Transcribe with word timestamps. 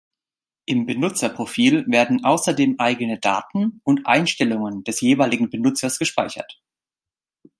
Im 0.65 0.87
Benutzerprofil 0.87 1.85
werden 1.87 2.25
außerdem 2.25 2.79
eigene 2.79 3.19
Dateien 3.19 3.81
und 3.83 4.07
Einstellungen 4.07 4.83
des 4.83 4.99
jeweiligen 5.01 5.51
Benutzers 5.51 5.99
gespeichert. 5.99 6.59